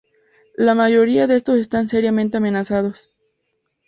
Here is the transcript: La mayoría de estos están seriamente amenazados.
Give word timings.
La 0.55 0.73
mayoría 0.73 1.27
de 1.27 1.35
estos 1.35 1.59
están 1.59 1.87
seriamente 1.87 2.37
amenazados. 2.37 3.11